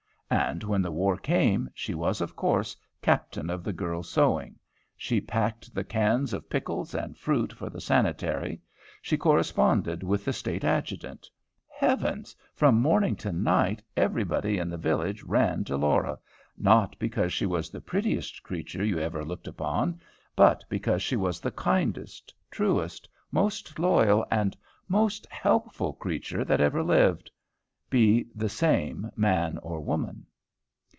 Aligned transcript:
And, 0.33 0.63
when 0.63 0.81
the 0.81 0.93
war 0.93 1.17
came, 1.17 1.69
she 1.73 1.93
was 1.93 2.21
of 2.21 2.37
course 2.37 2.73
captain 3.01 3.49
of 3.49 3.65
the 3.65 3.73
girl's 3.73 4.09
sewing, 4.09 4.57
she 4.95 5.19
packed 5.19 5.75
the 5.75 5.83
cans 5.83 6.31
of 6.31 6.49
pickles 6.49 6.95
and 6.95 7.17
fruit 7.17 7.51
for 7.51 7.69
the 7.69 7.81
Sanitary, 7.81 8.61
she 9.01 9.17
corresponded 9.17 10.03
with 10.03 10.23
the 10.23 10.31
State 10.31 10.63
Adjutant: 10.63 11.29
heavens! 11.67 12.33
from 12.55 12.75
morning 12.79 13.17
to 13.17 13.33
night, 13.33 13.83
everybody 13.97 14.57
in 14.57 14.69
the 14.69 14.77
village 14.77 15.21
ran 15.23 15.65
to 15.65 15.75
Laura, 15.75 16.17
not 16.57 16.97
because 16.97 17.33
she 17.33 17.45
was 17.45 17.69
the 17.69 17.81
prettiest 17.81 18.41
creature 18.41 18.85
you 18.85 18.99
ever 18.99 19.25
looked 19.25 19.47
upon, 19.49 19.99
but 20.33 20.63
because 20.69 21.01
she 21.03 21.17
was 21.17 21.41
the 21.41 21.51
kindest, 21.51 22.33
truest, 22.49 23.09
most 23.33 23.77
loyal, 23.77 24.25
and 24.31 24.55
most 24.87 25.25
helpful 25.29 25.91
creature 25.91 26.45
that 26.45 26.61
ever 26.61 26.81
lived, 26.81 27.29
be 27.89 28.25
the 28.33 28.47
same 28.47 29.11
man 29.17 29.57
or 29.57 29.81
woman. 29.81 30.25